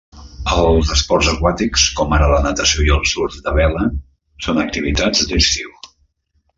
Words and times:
Els 0.53 0.93
esports 0.95 1.29
aquàtics 1.33 1.83
com 2.01 2.17
ara 2.17 2.31
la 2.33 2.41
natació 2.47 2.87
i 2.87 2.91
el 2.97 3.05
surf 3.13 3.39
de 3.49 3.55
vela 3.61 3.87
són 4.49 4.67
activitats 4.67 5.27
d'estiu. 5.33 5.81